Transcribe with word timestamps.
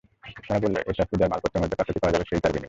তারা 0.47 0.59
বলল, 0.63 0.75
এর 0.89 0.95
শাস্তি- 0.97 1.19
যার 1.21 1.31
মালপত্রের 1.31 1.61
মধ্যে 1.63 1.77
পাত্রটি 1.77 1.99
পাওয়া 2.01 2.13
যাবে 2.15 2.27
সে-ই 2.29 2.41
তার 2.43 2.51
বিনিময়। 2.51 2.59